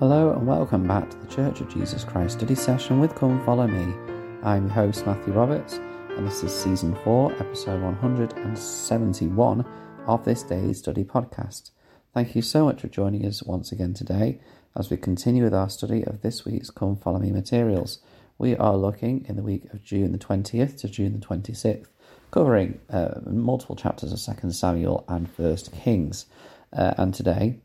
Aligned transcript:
Hello 0.00 0.32
and 0.32 0.44
welcome 0.44 0.88
back 0.88 1.08
to 1.08 1.16
the 1.18 1.28
Church 1.28 1.60
of 1.60 1.68
Jesus 1.72 2.02
Christ 2.02 2.38
study 2.38 2.56
session 2.56 2.98
with 2.98 3.14
Come 3.14 3.40
Follow 3.44 3.68
Me. 3.68 3.94
I'm 4.42 4.64
your 4.64 4.74
host 4.74 5.06
Matthew 5.06 5.32
Roberts, 5.32 5.74
and 5.74 6.26
this 6.26 6.42
is 6.42 6.52
season 6.52 6.96
4, 7.04 7.34
episode 7.34 7.80
171 7.80 9.64
of 10.08 10.24
this 10.24 10.42
daily 10.42 10.74
study 10.74 11.04
podcast. 11.04 11.70
Thank 12.12 12.34
you 12.34 12.42
so 12.42 12.64
much 12.64 12.80
for 12.80 12.88
joining 12.88 13.24
us 13.24 13.44
once 13.44 13.70
again 13.70 13.94
today 13.94 14.40
as 14.74 14.90
we 14.90 14.96
continue 14.96 15.44
with 15.44 15.54
our 15.54 15.70
study 15.70 16.02
of 16.02 16.22
this 16.22 16.44
week's 16.44 16.70
Come 16.70 16.96
Follow 16.96 17.20
Me 17.20 17.30
materials. 17.30 18.00
We 18.36 18.56
are 18.56 18.76
looking 18.76 19.24
in 19.28 19.36
the 19.36 19.44
week 19.44 19.72
of 19.72 19.84
June 19.84 20.10
the 20.10 20.18
20th 20.18 20.76
to 20.80 20.88
June 20.88 21.12
the 21.12 21.24
26th, 21.24 21.86
covering 22.32 22.80
uh, 22.90 23.20
multiple 23.26 23.76
chapters 23.76 24.12
of 24.12 24.40
2 24.40 24.50
Samuel 24.50 25.04
and 25.06 25.28
1 25.36 25.56
Kings. 25.84 26.26
Uh, 26.72 26.94
and 26.98 27.14
today 27.14 27.60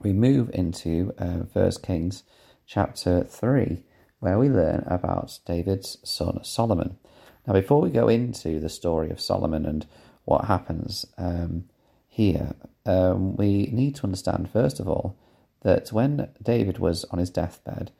we 0.00 0.12
move 0.12 0.50
into 0.52 1.12
uh, 1.18 1.44
First 1.52 1.82
Kings 1.82 2.24
chapter 2.66 3.24
3, 3.24 3.82
where 4.20 4.38
we 4.38 4.48
learn 4.48 4.84
about 4.86 5.38
David's 5.46 5.98
son 6.04 6.42
Solomon. 6.42 6.98
Now, 7.46 7.54
before 7.54 7.80
we 7.80 7.90
go 7.90 8.08
into 8.08 8.60
the 8.60 8.68
story 8.68 9.10
of 9.10 9.20
Solomon 9.20 9.66
and 9.66 9.86
what 10.24 10.44
happens 10.44 11.06
um, 11.18 11.64
here, 12.08 12.54
um, 12.86 13.36
we 13.36 13.68
need 13.72 13.96
to 13.96 14.04
understand, 14.04 14.50
first 14.50 14.80
of 14.80 14.88
all, 14.88 15.16
that 15.62 15.92
when 15.92 16.28
David 16.42 16.78
was 16.78 17.04
on 17.06 17.18
his 17.18 17.30
deathbed, 17.30 17.92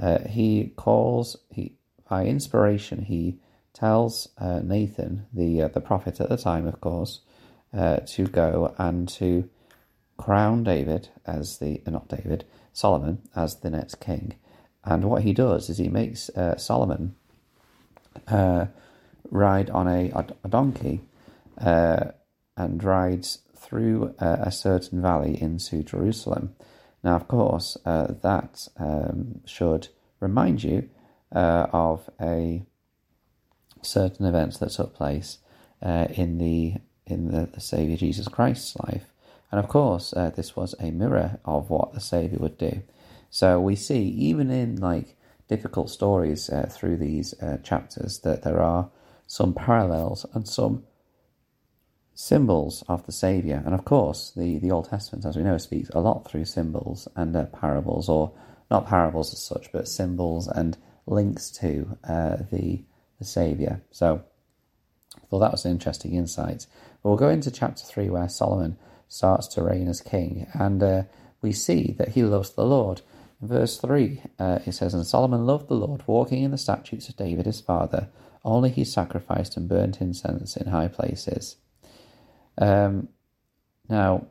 uh, 0.00 0.20
he 0.28 0.72
calls, 0.76 1.36
he 1.50 1.74
by 2.08 2.26
inspiration, 2.26 3.02
he 3.02 3.38
tells 3.72 4.28
uh, 4.38 4.60
Nathan, 4.60 5.26
the 5.32 5.62
uh, 5.62 5.68
the 5.68 5.80
prophet 5.80 6.20
at 6.20 6.28
the 6.28 6.36
time, 6.36 6.66
of 6.66 6.80
course, 6.80 7.20
uh, 7.72 7.98
to 8.06 8.26
go 8.26 8.74
and 8.78 9.08
to 9.08 9.48
crown 10.20 10.62
David 10.62 11.08
as 11.26 11.58
the 11.58 11.80
uh, 11.86 11.90
not 11.90 12.08
David 12.08 12.44
Solomon 12.74 13.22
as 13.34 13.56
the 13.56 13.70
next 13.70 13.96
king, 14.00 14.34
and 14.84 15.04
what 15.04 15.22
he 15.22 15.32
does 15.32 15.70
is 15.70 15.78
he 15.78 15.88
makes 15.88 16.28
uh, 16.30 16.58
Solomon 16.58 17.14
uh, 18.28 18.66
ride 19.30 19.70
on 19.70 19.88
a, 19.88 20.10
a 20.44 20.48
donkey 20.48 21.00
uh, 21.58 22.10
and 22.56 22.84
rides 22.84 23.38
through 23.56 24.14
a, 24.18 24.50
certain 24.50 25.00
valley 25.00 25.40
into 25.40 25.82
Jerusalem. 25.82 26.54
Now, 27.04 27.14
of 27.16 27.28
course, 27.28 27.76
uh, 27.84 28.14
that 28.22 28.68
um, 28.78 29.40
should 29.44 29.88
remind 30.18 30.64
you 30.64 30.90
uh, 31.32 31.66
of 31.72 32.10
a 32.20 32.62
certain 33.82 34.26
event 34.26 34.58
that 34.60 34.70
took 34.70 34.94
place 34.94 35.38
in 35.82 36.38
the 36.38 36.74
in 37.06 37.30
the 37.30 37.60
Savior 37.60 37.96
Jesus 37.96 38.28
Christ's 38.28 38.76
life. 38.76 39.09
And 39.50 39.58
of 39.58 39.68
course, 39.68 40.12
uh, 40.12 40.30
this 40.30 40.54
was 40.54 40.74
a 40.78 40.90
mirror 40.90 41.40
of 41.44 41.70
what 41.70 41.92
the 41.92 42.00
Savior 42.00 42.38
would 42.38 42.58
do. 42.58 42.82
So 43.30 43.60
we 43.60 43.76
see, 43.76 44.02
even 44.02 44.50
in 44.50 44.76
like 44.76 45.16
difficult 45.48 45.90
stories 45.90 46.48
uh, 46.50 46.68
through 46.70 46.96
these 46.96 47.34
uh, 47.40 47.58
chapters, 47.62 48.20
that 48.20 48.42
there 48.42 48.60
are 48.60 48.90
some 49.26 49.54
parallels 49.54 50.26
and 50.34 50.48
some 50.48 50.84
symbols 52.14 52.84
of 52.88 53.06
the 53.06 53.12
Savior. 53.12 53.62
And 53.64 53.74
of 53.74 53.84
course, 53.84 54.32
the, 54.36 54.58
the 54.58 54.70
Old 54.70 54.88
Testament, 54.90 55.24
as 55.24 55.36
we 55.36 55.42
know, 55.42 55.58
speaks 55.58 55.90
a 55.90 56.00
lot 56.00 56.28
through 56.28 56.44
symbols 56.44 57.08
and 57.16 57.34
uh, 57.34 57.46
parables, 57.46 58.08
or 58.08 58.32
not 58.70 58.86
parables 58.86 59.32
as 59.32 59.42
such, 59.42 59.72
but 59.72 59.88
symbols 59.88 60.46
and 60.46 60.76
links 61.06 61.50
to 61.50 61.96
uh, 62.08 62.36
the 62.52 62.82
the 63.18 63.24
Savior. 63.24 63.82
So 63.90 64.22
I 65.16 65.26
thought 65.26 65.40
that 65.40 65.52
was 65.52 65.64
an 65.64 65.72
interesting 65.72 66.14
insight. 66.14 66.66
But 67.02 67.08
we'll 67.08 67.18
go 67.18 67.28
into 67.28 67.50
chapter 67.50 67.84
three, 67.84 68.08
where 68.08 68.28
Solomon 68.28 68.78
starts 69.10 69.48
to 69.48 69.62
reign 69.62 69.88
as 69.88 70.00
king. 70.00 70.46
And 70.54 70.82
uh, 70.82 71.02
we 71.42 71.52
see 71.52 71.94
that 71.98 72.10
he 72.10 72.22
loves 72.22 72.50
the 72.50 72.64
Lord. 72.64 73.02
In 73.42 73.48
verse 73.48 73.76
3, 73.78 74.22
uh, 74.38 74.60
it 74.64 74.72
says, 74.72 74.94
And 74.94 75.04
Solomon 75.04 75.44
loved 75.44 75.68
the 75.68 75.74
Lord, 75.74 76.04
walking 76.06 76.42
in 76.42 76.52
the 76.52 76.58
statutes 76.58 77.08
of 77.08 77.16
David 77.16 77.44
his 77.44 77.60
father. 77.60 78.08
Only 78.44 78.70
he 78.70 78.84
sacrificed 78.84 79.56
and 79.56 79.68
burnt 79.68 80.00
incense 80.00 80.56
in 80.56 80.68
high 80.68 80.88
places. 80.88 81.56
Um, 82.56 83.08
now, 83.88 84.26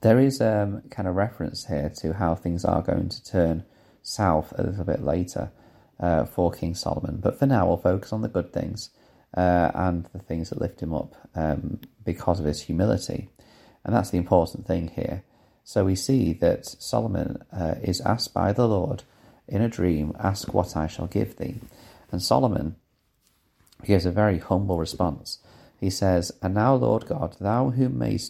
there 0.00 0.18
is 0.18 0.40
um, 0.40 0.82
kind 0.90 1.08
of 1.08 1.14
reference 1.14 1.66
here 1.66 1.90
to 2.00 2.14
how 2.14 2.34
things 2.34 2.64
are 2.64 2.82
going 2.82 3.08
to 3.08 3.24
turn 3.24 3.64
south 4.02 4.52
a 4.58 4.64
little 4.64 4.84
bit 4.84 5.02
later 5.02 5.52
uh, 6.00 6.24
for 6.24 6.50
King 6.50 6.74
Solomon. 6.74 7.18
But 7.22 7.38
for 7.38 7.46
now, 7.46 7.66
we'll 7.66 7.76
focus 7.76 8.12
on 8.12 8.22
the 8.22 8.28
good 8.28 8.52
things 8.52 8.90
uh, 9.36 9.70
and 9.74 10.08
the 10.12 10.18
things 10.18 10.50
that 10.50 10.60
lift 10.60 10.80
him 10.80 10.92
up 10.92 11.14
um, 11.34 11.80
because 12.04 12.40
of 12.40 12.46
his 12.46 12.62
humility. 12.62 13.28
And 13.86 13.94
that's 13.94 14.10
the 14.10 14.18
important 14.18 14.66
thing 14.66 14.88
here. 14.88 15.22
So 15.62 15.84
we 15.84 15.94
see 15.94 16.32
that 16.34 16.66
Solomon 16.66 17.38
uh, 17.52 17.76
is 17.82 18.00
asked 18.00 18.34
by 18.34 18.52
the 18.52 18.66
Lord 18.66 19.04
in 19.46 19.62
a 19.62 19.68
dream, 19.68 20.12
Ask 20.18 20.52
what 20.52 20.76
I 20.76 20.88
shall 20.88 21.06
give 21.06 21.36
thee. 21.36 21.60
And 22.10 22.20
Solomon 22.20 22.74
gives 23.84 24.04
a 24.04 24.10
very 24.10 24.38
humble 24.38 24.78
response. 24.78 25.38
He 25.78 25.88
says, 25.88 26.32
And 26.42 26.54
now, 26.54 26.74
Lord 26.74 27.06
God, 27.06 27.36
thou 27.40 27.70
who 27.70 27.88
made, 27.88 28.22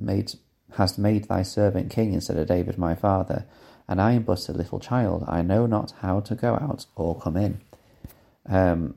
made, 0.00 0.32
hast 0.76 0.98
made 0.98 1.24
thy 1.24 1.42
servant 1.42 1.90
king 1.90 2.14
instead 2.14 2.38
of 2.38 2.48
David 2.48 2.78
my 2.78 2.94
father, 2.94 3.44
and 3.86 4.00
I 4.00 4.12
am 4.12 4.22
but 4.22 4.48
a 4.48 4.52
little 4.52 4.80
child, 4.80 5.24
I 5.28 5.42
know 5.42 5.66
not 5.66 5.92
how 6.00 6.20
to 6.20 6.34
go 6.34 6.54
out 6.54 6.86
or 6.96 7.20
come 7.20 7.36
in. 7.36 7.60
Um, 8.48 8.94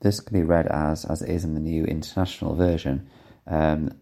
this 0.00 0.18
can 0.18 0.36
be 0.36 0.42
read 0.42 0.66
as, 0.66 1.04
as 1.04 1.22
it 1.22 1.28
is 1.28 1.44
in 1.44 1.54
the 1.54 1.60
New 1.60 1.84
International 1.84 2.56
Version, 2.56 3.08
um, 3.46 3.92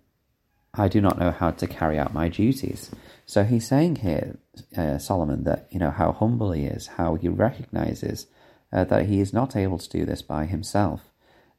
I 0.79 0.89
do 0.89 1.01
not 1.01 1.19
know 1.19 1.31
how 1.31 1.53
to 1.53 1.67
carry 1.67 1.99
out 1.99 2.13
my 2.13 2.29
duties. 2.29 2.91
So 3.25 3.45
he's 3.45 3.67
saying 3.67 3.97
here, 3.97 4.39
uh, 4.77 4.99
Solomon, 4.99 5.45
that 5.45 5.67
you 5.71 5.79
know 5.79 5.91
how 5.91 6.13
humble 6.13 6.53
he 6.53 6.65
is, 6.65 6.87
how 6.87 7.15
he 7.15 7.29
recognizes 7.29 8.27
uh, 8.73 8.85
that 8.85 9.07
he 9.07 9.21
is 9.21 9.33
not 9.33 9.57
able 9.57 9.79
to 9.79 9.89
do 9.89 10.05
this 10.05 10.23
by 10.23 10.45
himself. 10.45 11.01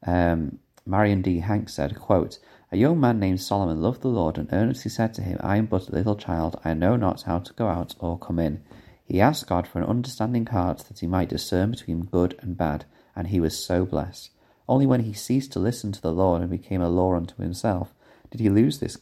Um, 0.06 0.60
Marion 0.86 1.20
D. 1.22 1.40
Hanks 1.40 1.74
said, 1.74 1.98
quote, 1.98 2.38
A 2.70 2.76
young 2.76 3.00
man 3.00 3.18
named 3.18 3.40
Solomon 3.40 3.82
loved 3.82 4.02
the 4.02 4.08
Lord 4.08 4.38
and 4.38 4.48
earnestly 4.52 4.90
said 4.90 5.14
to 5.14 5.22
him, 5.22 5.38
I 5.40 5.56
am 5.56 5.66
but 5.66 5.88
a 5.88 5.92
little 5.92 6.16
child, 6.16 6.60
I 6.64 6.74
know 6.74 6.96
not 6.96 7.22
how 7.22 7.40
to 7.40 7.52
go 7.54 7.66
out 7.66 7.94
or 7.98 8.18
come 8.18 8.38
in. 8.38 8.62
He 9.04 9.20
asked 9.20 9.48
God 9.48 9.66
for 9.66 9.80
an 9.80 9.86
understanding 9.86 10.46
heart 10.46 10.84
that 10.88 11.00
he 11.00 11.06
might 11.06 11.30
discern 11.30 11.72
between 11.72 12.04
good 12.04 12.38
and 12.40 12.56
bad, 12.56 12.84
and 13.16 13.28
he 13.28 13.40
was 13.40 13.58
so 13.58 13.84
blessed. 13.84 14.30
Only 14.68 14.86
when 14.86 15.00
he 15.00 15.12
ceased 15.12 15.52
to 15.52 15.58
listen 15.58 15.92
to 15.92 16.00
the 16.00 16.12
Lord 16.12 16.42
and 16.42 16.50
became 16.50 16.82
a 16.82 16.90
law 16.90 17.14
unto 17.14 17.42
himself 17.42 17.92
did 18.30 18.40
he 18.40 18.48
lose 18.48 18.78
this 18.78 18.98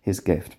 his 0.00 0.20
gift 0.20 0.56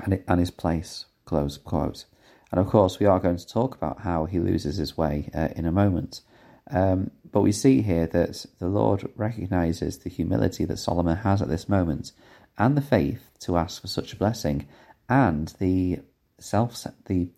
and, 0.00 0.22
and 0.26 0.40
his 0.40 0.50
place? 0.50 1.06
Close 1.24 1.58
quote. 1.58 2.04
And 2.50 2.60
of 2.60 2.66
course, 2.68 2.98
we 2.98 3.06
are 3.06 3.20
going 3.20 3.36
to 3.36 3.46
talk 3.46 3.74
about 3.74 4.00
how 4.00 4.24
he 4.24 4.38
loses 4.38 4.76
his 4.76 4.96
way 4.96 5.30
uh, 5.34 5.48
in 5.54 5.66
a 5.66 5.72
moment. 5.72 6.22
Um, 6.70 7.10
but 7.30 7.42
we 7.42 7.52
see 7.52 7.82
here 7.82 8.06
that 8.06 8.46
the 8.58 8.68
Lord 8.68 9.10
recognizes 9.16 9.98
the 9.98 10.10
humility 10.10 10.64
that 10.64 10.78
Solomon 10.78 11.18
has 11.18 11.42
at 11.42 11.48
this 11.48 11.68
moment, 11.68 12.12
and 12.56 12.76
the 12.76 12.82
faith 12.82 13.30
to 13.40 13.56
ask 13.56 13.80
for 13.80 13.86
such 13.88 14.12
a 14.12 14.16
blessing, 14.16 14.66
and 15.08 15.54
the 15.58 16.00
self 16.38 16.86
the 17.06 17.28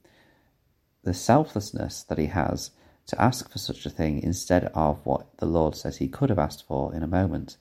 the 1.03 1.15
selflessness 1.15 2.03
that 2.04 2.19
he 2.19 2.27
has 2.27 2.71
to 3.06 3.21
ask 3.21 3.50
for 3.50 3.59
such 3.59 3.87
a 3.87 3.91
thing 3.91 4.22
instead 4.22 4.66
of 4.75 5.04
what 5.04 5.37
the 5.38 5.47
Lord 5.47 5.75
says 5.75 5.97
he 5.97 6.09
could 6.09 6.28
have 6.28 6.38
asked 6.38 6.66
for 6.66 6.94
in 6.94 7.03
a 7.03 7.09
moment. 7.09 7.56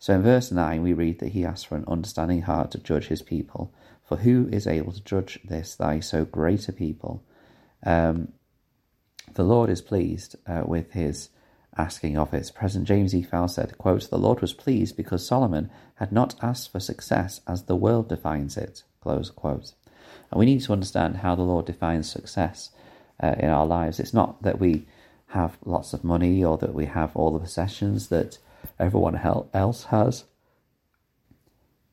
So 0.00 0.14
in 0.14 0.22
verse 0.22 0.50
9, 0.50 0.82
we 0.82 0.94
read 0.94 1.18
that 1.18 1.28
he 1.28 1.44
asks 1.44 1.64
for 1.64 1.76
an 1.76 1.84
understanding 1.86 2.42
heart 2.42 2.70
to 2.70 2.78
judge 2.78 3.08
his 3.08 3.20
people. 3.20 3.72
For 4.02 4.16
who 4.16 4.48
is 4.50 4.66
able 4.66 4.92
to 4.92 5.04
judge 5.04 5.38
this, 5.44 5.76
thy 5.76 6.00
so 6.00 6.24
great 6.24 6.68
a 6.68 6.72
people? 6.72 7.22
Um, 7.84 8.32
the 9.34 9.44
Lord 9.44 9.68
is 9.68 9.82
pleased 9.82 10.36
uh, 10.46 10.62
with 10.64 10.92
his 10.92 11.28
asking 11.76 12.16
of 12.16 12.32
it. 12.32 12.50
President 12.54 12.88
James 12.88 13.14
E. 13.14 13.22
Faust 13.22 13.56
said, 13.56 13.76
quote, 13.76 14.08
The 14.08 14.18
Lord 14.18 14.40
was 14.40 14.54
pleased 14.54 14.96
because 14.96 15.24
Solomon 15.24 15.70
had 15.96 16.12
not 16.12 16.34
asked 16.42 16.72
for 16.72 16.80
success 16.80 17.42
as 17.46 17.64
the 17.64 17.76
world 17.76 18.08
defines 18.08 18.56
it. 18.56 18.82
Close 19.02 19.30
quote. 19.30 19.74
And 20.30 20.38
we 20.38 20.46
need 20.46 20.62
to 20.62 20.72
understand 20.72 21.18
how 21.18 21.34
the 21.34 21.42
Lord 21.42 21.66
defines 21.66 22.10
success 22.10 22.70
uh, 23.22 23.34
in 23.38 23.50
our 23.50 23.66
lives. 23.66 24.00
It's 24.00 24.14
not 24.14 24.42
that 24.42 24.58
we 24.58 24.86
have 25.28 25.58
lots 25.62 25.92
of 25.92 26.04
money 26.04 26.42
or 26.42 26.56
that 26.56 26.74
we 26.74 26.86
have 26.86 27.14
all 27.14 27.32
the 27.32 27.38
possessions 27.38 28.08
that 28.08 28.38
everyone 28.78 29.20
else 29.54 29.84
has. 29.84 30.24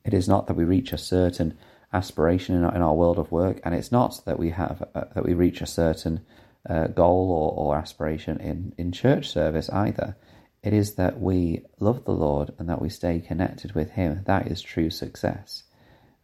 It 0.04 0.14
is 0.14 0.28
not 0.28 0.46
that 0.46 0.54
we 0.54 0.64
reach 0.64 0.92
a 0.92 0.98
certain 0.98 1.58
aspiration 1.92 2.54
in 2.54 2.64
our, 2.64 2.74
in 2.74 2.82
our 2.82 2.94
world 2.94 3.18
of 3.18 3.32
work, 3.32 3.60
and 3.64 3.74
it's 3.74 3.92
not 3.92 4.24
that 4.26 4.38
we 4.38 4.50
have 4.50 4.82
uh, 4.94 5.04
that 5.14 5.24
we 5.24 5.34
reach 5.34 5.60
a 5.60 5.66
certain 5.66 6.24
uh, 6.68 6.86
goal 6.88 7.30
or, 7.30 7.52
or 7.52 7.76
aspiration 7.76 8.40
in, 8.40 8.74
in 8.76 8.92
church 8.92 9.28
service 9.28 9.70
either. 9.70 10.16
It 10.62 10.72
is 10.72 10.94
that 10.96 11.20
we 11.20 11.64
love 11.78 12.04
the 12.04 12.12
Lord 12.12 12.52
and 12.58 12.68
that 12.68 12.82
we 12.82 12.88
stay 12.88 13.20
connected 13.20 13.74
with 13.74 13.92
Him. 13.92 14.22
That 14.26 14.48
is 14.48 14.60
true 14.60 14.90
success. 14.90 15.64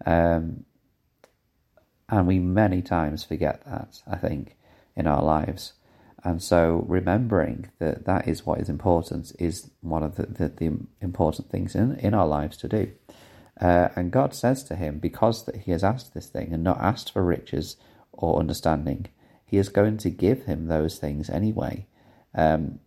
Um, 0.05 0.65
and 2.09 2.27
we 2.27 2.39
many 2.39 2.83
times 2.83 3.25
forget 3.25 3.65
that, 3.65 4.03
I 4.07 4.17
think, 4.17 4.57
in 4.97 5.07
our 5.07 5.23
lives. 5.23 5.75
And 6.25 6.43
so 6.43 6.85
remembering 6.89 7.71
that 7.79 8.07
that 8.07 8.27
is 8.27 8.47
what 8.47 8.59
is 8.59 8.71
important 8.71 9.33
is 9.39 9.71
one 9.83 10.03
of 10.03 10.17
the, 10.17 10.27
the, 10.27 10.49
the 10.49 10.79
important 11.03 11.51
things 11.51 11.75
in, 11.75 11.97
in 11.97 12.15
our 12.15 12.27
lives 12.27 12.57
to 12.59 12.69
do. 12.69 12.93
Uh, 13.61 13.89
and 13.95 14.11
God 14.11 14.35
says 14.35 14.65
to 14.65 14.75
him, 14.77 14.99
because 14.99 15.45
that 15.45 15.57
he 15.57 15.71
has 15.71 15.85
asked 15.85 16.15
this 16.15 16.29
thing 16.29 16.53
and 16.53 16.65
not 16.65 16.81
asked 16.81 17.13
for 17.13 17.23
riches 17.23 17.77
or 18.11 18.41
understanding, 18.41 19.07
he 19.45 19.59
is 19.59 19.69
going 19.69 19.99
to 19.99 20.11
give 20.11 20.45
him 20.45 20.67
those 20.67 20.99
things 20.99 21.29
anyway. 21.29 21.87
Um, 22.35 22.81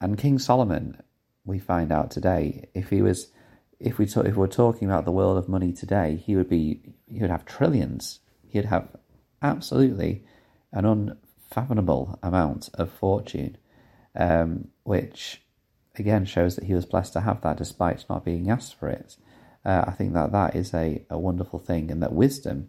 and 0.00 0.18
King 0.18 0.38
Solomon, 0.38 1.00
we 1.44 1.58
find 1.58 1.92
out 1.92 2.10
today, 2.10 2.68
if 2.74 2.88
he 2.88 3.02
was, 3.02 3.30
if 3.78 3.98
we 3.98 4.06
talk, 4.06 4.24
if 4.26 4.36
we're 4.36 4.46
talking 4.46 4.88
about 4.88 5.04
the 5.04 5.12
world 5.12 5.36
of 5.36 5.48
money 5.48 5.72
today, 5.72 6.16
he 6.16 6.34
would 6.34 6.48
be, 6.48 6.80
he 7.06 7.20
would 7.20 7.30
have 7.30 7.44
trillions. 7.44 8.20
He'd 8.48 8.64
have 8.64 8.88
absolutely 9.42 10.24
an 10.72 11.16
unfathomable 11.50 12.18
amount 12.22 12.68
of 12.74 12.90
fortune, 12.90 13.56
um, 14.16 14.68
which 14.82 15.42
again 15.96 16.24
shows 16.24 16.56
that 16.56 16.64
he 16.64 16.74
was 16.74 16.86
blessed 16.86 17.12
to 17.12 17.20
have 17.20 17.40
that 17.42 17.56
despite 17.56 18.04
not 18.08 18.24
being 18.24 18.50
asked 18.50 18.74
for 18.74 18.88
it. 18.88 19.16
Uh, 19.64 19.84
I 19.86 19.92
think 19.92 20.12
that 20.12 20.32
that 20.32 20.54
is 20.54 20.74
a, 20.74 21.04
a 21.08 21.18
wonderful 21.18 21.58
thing, 21.58 21.90
and 21.90 22.02
that 22.02 22.12
wisdom 22.12 22.68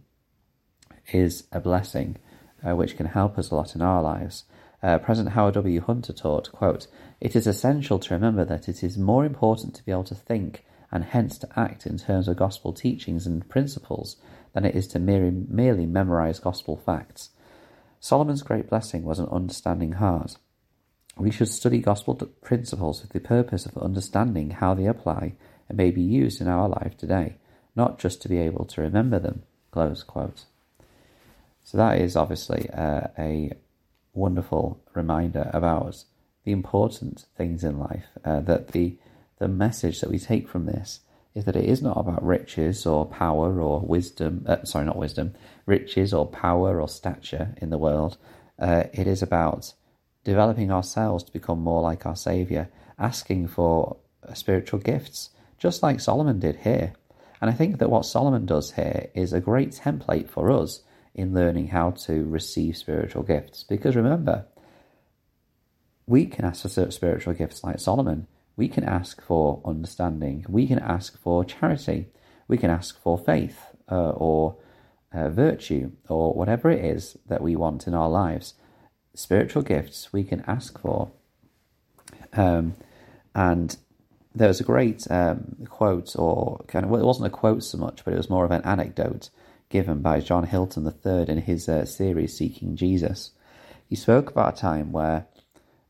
is 1.12 1.45
a 1.51 1.60
blessing 1.60 2.18
uh, 2.66 2.75
which 2.75 2.95
can 2.95 3.07
help 3.07 3.38
us 3.38 3.51
a 3.51 3.56
lot 3.56 3.75
in 3.75 3.81
our 3.81 4.01
lives. 4.01 4.45
Uh, 4.81 5.00
President 5.00 5.33
Howard 5.33 5.56
W. 5.56 5.81
Hunter 5.81 6.13
taught, 6.13 6.51
quote, 6.51 6.88
It 7.19 7.36
is 7.36 7.48
essential 7.48 8.00
to 8.00 8.13
remember 8.13 8.45
that 8.45 8.69
it 8.69 8.83
is 8.83 8.98
more 8.98 9.25
important 9.25 9.75
to 9.75 9.83
be 9.83 9.92
able 9.92 10.04
to 10.06 10.16
think 10.16 10.63
and 10.92 11.04
hence 11.04 11.38
to 11.39 11.50
act 11.60 11.86
in 11.86 11.98
terms 11.98 12.27
of 12.27 12.38
gospel 12.38 12.72
teachings 12.72 13.25
and 13.25 13.48
principles 13.50 14.18
than 14.54 14.63
it 14.63 14.75
is 14.75 14.88
to 14.89 15.00
merely, 15.00 15.31
merely 15.31 15.86
memorize 15.86 16.39
gospel 16.39 16.77
facts. 16.77 17.31
Solomon's 18.06 18.44
great 18.44 18.69
blessing 18.69 19.02
was 19.02 19.18
an 19.18 19.28
understanding 19.30 19.94
heart. 19.94 20.38
We 21.18 21.31
should 21.31 21.50
study 21.50 21.80
gospel 21.80 22.13
principles 22.44 23.02
with 23.02 23.13
the 23.13 23.19
purpose 23.19 23.66
of 23.66 23.75
understanding 23.80 24.52
how 24.52 24.75
they 24.75 24.86
apply 24.86 25.34
and 25.68 25.75
may 25.75 25.90
be 25.90 26.04
used 26.04 26.40
in 26.40 26.48
our 26.48 26.69
life 26.69 26.96
today, 26.98 27.38
not 27.75 27.98
just 27.98 28.22
to 28.22 28.30
be 28.30 28.38
able 28.38 28.66
to 28.66 28.81
remember 28.81 29.18
them. 29.18 29.42
Close 29.72 30.04
quote. 30.04 30.46
So 31.63 31.80
that 31.80 32.00
is 32.00 32.16
obviously 32.16 32.69
uh, 32.69 33.07
a 33.18 33.54
wonderful 34.13 34.80
reminder 34.94 35.50
about 35.51 36.04
the 36.44 36.51
important 36.51 37.25
things 37.36 37.63
in 37.63 37.80
life. 37.80 38.06
Uh, 38.24 38.40
that 38.42 38.68
the 38.68 39.00
the 39.40 39.48
message 39.48 40.01
that 40.01 40.12
we 40.12 40.19
take 40.19 40.48
from 40.48 40.68
this 40.68 41.00
is 41.36 41.46
that 41.46 41.56
it 41.56 41.66
is 41.66 41.82
not 41.82 41.98
about 41.98 42.26
riches 42.26 42.86
or 42.86 43.06
power 43.06 43.62
or 43.62 43.82
wisdom. 43.82 44.46
Uh, 44.48 44.64
sorry, 44.64 44.86
not 44.86 44.98
wisdom, 44.98 45.36
riches 45.66 46.14
or 46.14 46.26
power 46.26 46.82
or 46.82 46.88
stature 46.88 47.54
in 47.62 47.70
the 47.70 47.78
world. 47.78 48.18
Uh, 48.58 48.86
it 48.94 49.06
is 49.06 49.22
about 49.22 49.74
developing 50.24 50.72
ourselves 50.72 51.26
to 51.26 51.34
become 51.34 51.60
more 51.60 51.82
like 51.82 52.06
our 52.06 52.16
Savior, 52.16 52.70
asking 52.98 53.48
for 53.48 53.98
spiritual 54.34 54.80
gifts, 54.80 55.30
just 55.58 55.84
like 55.84 56.00
Solomon 56.00 56.40
did 56.40 56.56
here. 56.58 56.94
And 57.42 57.50
I 57.50 57.54
think 57.54 57.80
that 57.80 57.90
what 57.90 58.06
Solomon 58.06 58.46
does 58.46 58.72
here 58.72 59.10
is 59.14 59.34
a 59.34 59.42
great 59.42 59.72
template 59.72 60.30
for 60.30 60.50
us 60.50 60.82
in 61.14 61.34
learning 61.34 61.68
how 61.68 61.92
to 61.92 62.24
receive 62.24 62.78
spiritual 62.78 63.24
gifts. 63.24 63.64
Because 63.64 63.96
remember, 63.96 64.46
we 66.08 66.26
can 66.26 66.46
ask 66.46 66.62
for 66.62 66.92
spiritual 66.92 67.34
gifts 67.34 67.64
like 67.64 67.80
Solomon. 67.80 68.28
We 68.56 68.68
can 68.68 68.84
ask 68.84 69.22
for 69.22 69.62
understanding. 69.66 70.46
We 70.48 70.68
can 70.68 70.80
ask 70.80 71.19
for 71.19 71.44
charity. 71.44 72.07
We 72.48 72.57
can 72.57 72.69
ask 72.69 73.00
for 73.02 73.18
faith 73.18 73.60
uh, 73.92 74.12
or 74.12 74.57
uh, 75.13 75.30
virtue 75.30 75.92
or 76.10 76.34
whatever 76.34 76.69
it 76.69 76.84
is 76.84 77.18
that 77.28 77.42
we 77.42 77.56
want 77.56 77.88
in 77.88 77.94
our 77.94 78.10
lives 78.10 78.54
spiritual 79.16 79.62
gifts 79.62 80.12
we 80.13 80.24
can 80.24 80.44
ask 80.46 80.80
for. 80.80 81.12
Um, 82.34 82.75
and 83.34 83.75
there 84.34 84.50
was 84.50 84.60
a 84.60 84.66
great 84.66 85.10
um, 85.10 85.66
quote, 85.69 86.16
or 86.18 86.63
kind 86.68 86.86
of, 86.86 86.92
well, 86.92 87.01
it 87.01 87.06
wasn't 87.06 87.28
a 87.28 87.31
quote 87.31 87.63
so 87.63 87.78
much, 87.78 88.04
but 88.04 88.13
it 88.13 88.18
was 88.18 88.30
more 88.30 88.46
of 88.46 88.51
an 88.51 88.62
anecdote 88.63 89.30
given 89.69 90.01
by 90.01 90.19
John 90.19 90.46
Hilton 90.46 90.86
III 90.86 91.30
in 91.30 91.40
his 91.40 91.68
uh, 91.68 91.86
series 91.86 92.38
Seeking 92.38 92.75
Jesus. 92.75 93.31
He 93.88 93.96
spoke 93.96 94.30
about 94.30 94.58
a 94.58 94.62
time 94.62 94.92
where 94.92 95.28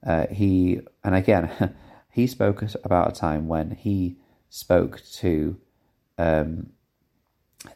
uh, 0.06 0.28
he, 0.28 0.82
and 1.04 1.16
again, 1.16 1.50
he 2.16 2.28
spoke 2.28 2.64
about 2.86 3.10
a 3.10 3.20
time 3.20 3.50
when 3.50 3.72
he 3.72 4.16
spoke 4.50 5.02
to 5.16 5.60
um, 6.18 6.70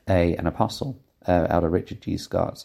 a 0.08 0.34
an 0.38 0.48
apostle, 0.48 0.98
uh, 1.28 1.48
Elder 1.50 1.70
Richard 1.70 2.02
G. 2.02 2.16
Scott, 2.16 2.64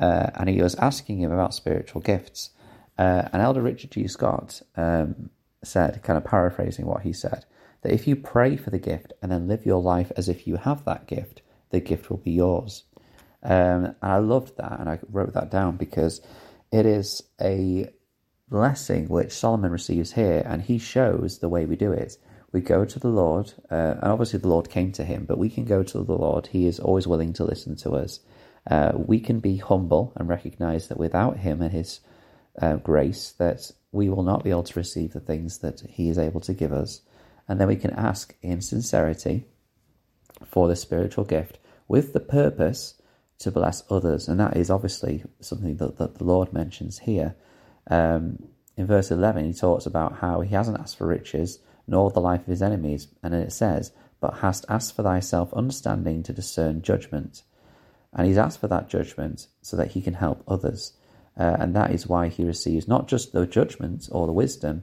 uh, 0.00 0.30
and 0.36 0.48
he 0.48 0.62
was 0.62 0.76
asking 0.76 1.18
him 1.18 1.32
about 1.32 1.52
spiritual 1.52 2.00
gifts. 2.00 2.50
Uh, 2.96 3.28
and 3.32 3.42
Elder 3.42 3.60
Richard 3.60 3.90
G. 3.90 4.06
Scott 4.06 4.62
um, 4.76 5.30
said, 5.64 6.00
kind 6.04 6.16
of 6.16 6.24
paraphrasing 6.24 6.86
what 6.86 7.02
he 7.02 7.12
said, 7.12 7.44
that 7.82 7.92
if 7.92 8.06
you 8.06 8.14
pray 8.14 8.56
for 8.56 8.70
the 8.70 8.78
gift 8.78 9.12
and 9.20 9.32
then 9.32 9.48
live 9.48 9.66
your 9.66 9.82
life 9.82 10.12
as 10.16 10.28
if 10.28 10.46
you 10.46 10.56
have 10.56 10.84
that 10.84 11.08
gift, 11.08 11.42
the 11.70 11.80
gift 11.80 12.08
will 12.08 12.18
be 12.18 12.30
yours. 12.30 12.84
Um, 13.42 13.86
and 13.86 13.96
I 14.00 14.18
loved 14.18 14.56
that, 14.58 14.78
and 14.78 14.88
I 14.88 15.00
wrote 15.10 15.32
that 15.34 15.50
down 15.50 15.76
because 15.76 16.20
it 16.70 16.86
is 16.86 17.24
a 17.40 17.90
blessing 18.48 19.08
which 19.08 19.32
Solomon 19.32 19.72
receives 19.72 20.12
here, 20.12 20.42
and 20.46 20.62
he 20.62 20.78
shows 20.78 21.38
the 21.38 21.48
way 21.48 21.64
we 21.64 21.76
do 21.76 21.92
it. 21.92 22.16
We 22.52 22.60
go 22.60 22.84
to 22.84 22.98
the 22.98 23.08
Lord, 23.08 23.52
uh, 23.70 23.96
and 24.00 24.12
obviously 24.12 24.38
the 24.38 24.48
Lord 24.48 24.70
came 24.70 24.92
to 24.92 25.04
him, 25.04 25.24
but 25.24 25.38
we 25.38 25.50
can 25.50 25.64
go 25.64 25.82
to 25.82 25.98
the 26.02 26.14
Lord. 26.14 26.48
He 26.48 26.66
is 26.66 26.78
always 26.78 27.06
willing 27.06 27.32
to 27.34 27.44
listen 27.44 27.76
to 27.76 27.92
us. 27.92 28.20
Uh, 28.68 28.92
we 28.94 29.20
can 29.20 29.40
be 29.40 29.56
humble 29.56 30.12
and 30.16 30.28
recognize 30.28 30.88
that 30.88 30.98
without 30.98 31.38
Him 31.38 31.62
and 31.62 31.72
His 31.72 32.00
uh, 32.60 32.76
grace, 32.76 33.32
that 33.38 33.70
we 33.92 34.08
will 34.08 34.22
not 34.22 34.42
be 34.42 34.50
able 34.50 34.64
to 34.64 34.78
receive 34.78 35.12
the 35.12 35.20
things 35.20 35.58
that 35.58 35.82
He 35.88 36.08
is 36.08 36.18
able 36.18 36.40
to 36.40 36.54
give 36.54 36.72
us. 36.72 37.02
And 37.48 37.60
then 37.60 37.68
we 37.68 37.76
can 37.76 37.92
ask 37.92 38.34
in 38.42 38.60
sincerity 38.60 39.46
for 40.44 40.66
the 40.66 40.76
spiritual 40.76 41.24
gift 41.24 41.58
with 41.86 42.12
the 42.12 42.20
purpose 42.20 43.00
to 43.38 43.52
bless 43.52 43.84
others. 43.88 44.28
And 44.28 44.40
that 44.40 44.56
is 44.56 44.70
obviously 44.70 45.22
something 45.40 45.76
that, 45.76 45.98
that 45.98 46.16
the 46.16 46.24
Lord 46.24 46.52
mentions 46.52 46.98
here. 46.98 47.36
Um, 47.90 48.48
in 48.76 48.86
verse 48.86 49.10
11, 49.10 49.44
he 49.44 49.52
talks 49.52 49.86
about 49.86 50.18
how 50.18 50.40
he 50.40 50.54
hasn't 50.54 50.78
asked 50.78 50.98
for 50.98 51.06
riches 51.06 51.60
nor 51.86 52.10
the 52.10 52.20
life 52.20 52.40
of 52.40 52.46
his 52.46 52.62
enemies. 52.62 53.08
And 53.22 53.34
it 53.34 53.52
says, 53.52 53.92
But 54.20 54.38
hast 54.38 54.66
asked 54.68 54.94
for 54.94 55.02
thyself 55.02 55.52
understanding 55.54 56.22
to 56.24 56.32
discern 56.32 56.82
judgment. 56.82 57.42
And 58.12 58.26
he's 58.26 58.38
asked 58.38 58.60
for 58.60 58.68
that 58.68 58.88
judgment 58.88 59.46
so 59.62 59.76
that 59.76 59.92
he 59.92 60.00
can 60.00 60.14
help 60.14 60.42
others. 60.48 60.94
Uh, 61.38 61.56
and 61.58 61.76
that 61.76 61.90
is 61.90 62.06
why 62.06 62.28
he 62.28 62.44
receives 62.44 62.88
not 62.88 63.08
just 63.08 63.32
the 63.32 63.46
judgment 63.46 64.08
or 64.10 64.26
the 64.26 64.32
wisdom, 64.32 64.82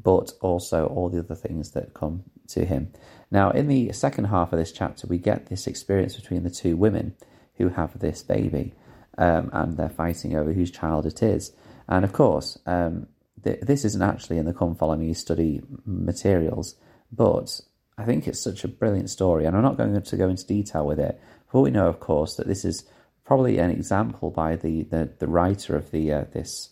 but 0.00 0.32
also 0.40 0.86
all 0.86 1.08
the 1.08 1.20
other 1.20 1.34
things 1.34 1.72
that 1.72 1.94
come 1.94 2.24
to 2.48 2.64
him. 2.64 2.92
Now, 3.30 3.50
in 3.50 3.68
the 3.68 3.92
second 3.92 4.24
half 4.24 4.52
of 4.52 4.58
this 4.58 4.72
chapter, 4.72 5.06
we 5.06 5.18
get 5.18 5.46
this 5.46 5.66
experience 5.66 6.16
between 6.16 6.42
the 6.42 6.50
two 6.50 6.76
women 6.76 7.14
who 7.56 7.68
have 7.68 7.98
this 7.98 8.22
baby, 8.22 8.74
um, 9.16 9.50
and 9.52 9.76
they're 9.76 9.88
fighting 9.88 10.36
over 10.36 10.52
whose 10.52 10.70
child 10.70 11.06
it 11.06 11.22
is. 11.22 11.52
And 11.88 12.04
of 12.04 12.12
course, 12.12 12.58
um, 12.66 13.06
th- 13.42 13.60
this 13.60 13.84
isn't 13.84 14.02
actually 14.02 14.38
in 14.38 14.46
the 14.46 14.54
Come 14.54 14.74
Follow 14.74 14.96
Me 14.96 15.14
study 15.14 15.60
materials, 15.84 16.76
but 17.10 17.60
I 17.98 18.04
think 18.04 18.26
it's 18.26 18.40
such 18.40 18.64
a 18.64 18.68
brilliant 18.68 19.10
story, 19.10 19.44
and 19.44 19.56
I'm 19.56 19.62
not 19.62 19.76
going 19.76 20.00
to 20.00 20.16
go 20.16 20.28
into 20.28 20.46
detail 20.46 20.86
with 20.86 20.98
it. 20.98 21.20
But 21.52 21.60
we 21.60 21.70
know, 21.70 21.88
of 21.88 22.00
course, 22.00 22.36
that 22.36 22.46
this 22.46 22.64
is 22.64 22.84
probably 23.24 23.58
an 23.58 23.70
example 23.70 24.30
by 24.30 24.56
the, 24.56 24.84
the, 24.84 25.12
the 25.18 25.28
writer 25.28 25.76
of 25.76 25.90
the 25.90 26.12
uh, 26.12 26.24
this 26.32 26.70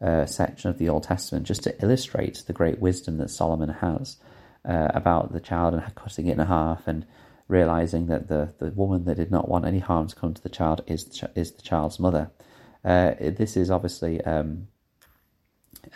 uh, 0.00 0.26
section 0.26 0.70
of 0.70 0.78
the 0.78 0.88
Old 0.88 1.04
Testament, 1.04 1.46
just 1.46 1.62
to 1.64 1.82
illustrate 1.82 2.42
the 2.46 2.52
great 2.52 2.80
wisdom 2.80 3.18
that 3.18 3.30
Solomon 3.30 3.68
has 3.68 4.16
uh, 4.64 4.88
about 4.94 5.32
the 5.32 5.40
child 5.40 5.74
and 5.74 5.94
cutting 5.94 6.26
it 6.26 6.38
in 6.38 6.46
half, 6.46 6.88
and 6.88 7.06
realizing 7.48 8.06
that 8.06 8.28
the, 8.28 8.54
the 8.58 8.70
woman 8.70 9.04
that 9.04 9.16
did 9.16 9.30
not 9.30 9.48
want 9.48 9.66
any 9.66 9.78
harm 9.78 10.08
to 10.08 10.16
come 10.16 10.32
to 10.32 10.42
the 10.42 10.48
child 10.48 10.82
is 10.86 11.22
is 11.34 11.52
the 11.52 11.62
child's 11.62 12.00
mother. 12.00 12.30
Uh, 12.84 13.14
this 13.20 13.56
is 13.56 13.70
obviously 13.70 14.20
um, 14.22 14.68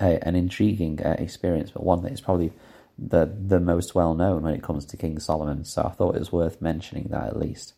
a, 0.00 0.26
an 0.26 0.37
intriguing 0.37 1.00
uh, 1.02 1.16
experience, 1.19 1.71
but 1.71 1.83
one 1.83 2.02
that 2.02 2.12
is 2.12 2.21
probably 2.21 2.52
the 2.99 3.26
the 3.26 3.61
most 3.61 3.95
well 3.95 4.14
known 4.14 4.43
when 4.43 4.55
it 4.55 4.62
comes 4.62 4.87
to 4.87 4.97
King 4.97 5.19
Solomon. 5.19 5.64
So 5.64 5.83
I 5.83 5.90
thought 5.90 6.16
it 6.16 6.21
was 6.21 6.33
worth 6.33 6.62
mentioning 6.62 7.09
that 7.11 7.25
at 7.25 7.38
least. 7.38 7.75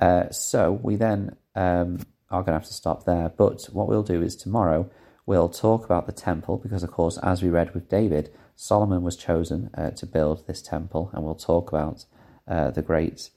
Uh, 0.00 0.30
so 0.30 0.72
we 0.72 0.96
then 0.96 1.36
um, 1.54 2.00
are 2.30 2.42
going 2.42 2.46
to 2.46 2.60
have 2.60 2.66
to 2.66 2.72
stop 2.72 3.04
there. 3.04 3.28
But 3.28 3.64
what 3.72 3.88
we'll 3.88 4.02
do 4.02 4.22
is 4.22 4.34
tomorrow 4.34 4.90
we'll 5.26 5.48
talk 5.48 5.84
about 5.84 6.06
the 6.06 6.12
temple 6.12 6.56
because, 6.56 6.82
of 6.82 6.90
course, 6.90 7.18
as 7.18 7.42
we 7.42 7.50
read 7.50 7.74
with 7.74 7.88
David, 7.88 8.32
Solomon 8.56 9.02
was 9.02 9.16
chosen 9.16 9.70
uh, 9.74 9.90
to 9.90 10.06
build 10.06 10.46
this 10.46 10.62
temple, 10.62 11.10
and 11.12 11.24
we'll 11.24 11.34
talk 11.34 11.68
about 11.68 12.04
uh, 12.48 12.70
the 12.70 12.82
great 12.82 13.30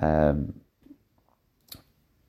um, 0.00 0.54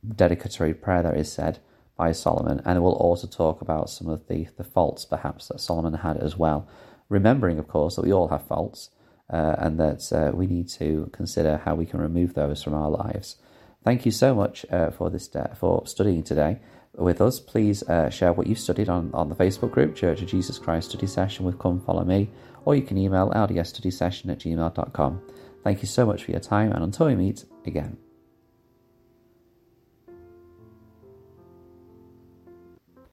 dedicatory 0.07 0.73
prayer 0.73 1.03
that 1.03 1.17
is 1.17 1.31
said 1.31 1.59
by 1.99 2.13
Solomon, 2.13 2.61
and 2.63 2.81
we'll 2.81 2.93
also 2.93 3.27
talk 3.27 3.59
about 3.61 3.89
some 3.89 4.07
of 4.07 4.25
the, 4.29 4.47
the 4.55 4.63
faults 4.63 5.03
perhaps 5.03 5.49
that 5.49 5.59
Solomon 5.59 5.95
had 5.95 6.15
as 6.15 6.37
well. 6.37 6.65
Remembering, 7.09 7.59
of 7.59 7.67
course, 7.67 7.97
that 7.97 8.05
we 8.05 8.13
all 8.13 8.29
have 8.29 8.47
faults 8.47 8.89
uh, 9.29 9.55
and 9.59 9.77
that 9.79 10.11
uh, 10.13 10.31
we 10.33 10.47
need 10.47 10.69
to 10.69 11.09
consider 11.11 11.57
how 11.57 11.75
we 11.75 11.85
can 11.85 11.99
remove 11.99 12.33
those 12.33 12.63
from 12.63 12.73
our 12.73 12.89
lives. 12.89 13.35
Thank 13.83 14.05
you 14.05 14.11
so 14.11 14.33
much 14.33 14.65
uh, 14.71 14.91
for 14.91 15.09
this 15.09 15.29
for 15.59 15.85
studying 15.85 16.23
today 16.23 16.59
with 16.93 17.19
us. 17.19 17.39
Please 17.39 17.83
uh, 17.83 18.09
share 18.09 18.31
what 18.31 18.47
you've 18.47 18.59
studied 18.59 18.87
on, 18.87 19.11
on 19.13 19.27
the 19.27 19.35
Facebook 19.35 19.71
group, 19.71 19.93
Church 19.93 20.21
of 20.21 20.29
Jesus 20.29 20.57
Christ 20.57 20.91
Study 20.91 21.07
Session 21.07 21.45
with 21.45 21.59
Come 21.59 21.81
Follow 21.81 22.05
Me, 22.05 22.29
or 22.63 22.75
you 22.75 22.81
can 22.81 22.97
email 22.97 23.29
ldsstudysession 23.31 24.31
at 24.31 24.39
gmail.com. 24.39 25.21
Thank 25.65 25.81
you 25.81 25.87
so 25.87 26.05
much 26.05 26.23
for 26.23 26.31
your 26.31 26.39
time, 26.39 26.71
and 26.71 26.83
until 26.83 27.07
we 27.07 27.15
meet 27.15 27.43
again. 27.65 27.97